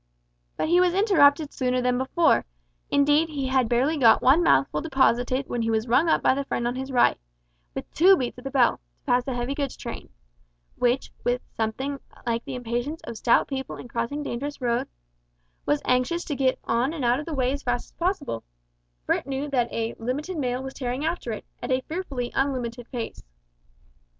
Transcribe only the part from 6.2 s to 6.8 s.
by the friend on